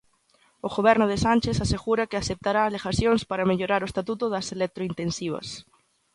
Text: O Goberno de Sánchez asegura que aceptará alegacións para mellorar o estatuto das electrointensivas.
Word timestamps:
O 0.67 0.69
Goberno 0.75 1.05
de 1.11 1.21
Sánchez 1.25 1.57
asegura 1.65 2.09
que 2.09 2.17
aceptará 2.19 2.61
alegacións 2.63 3.21
para 3.29 3.47
mellorar 3.51 3.81
o 3.83 3.89
estatuto 3.91 4.25
das 4.33 4.47
electrointensivas. 4.57 5.47